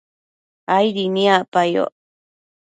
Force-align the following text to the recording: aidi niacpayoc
aidi 0.75 1.05
niacpayoc 1.13 1.93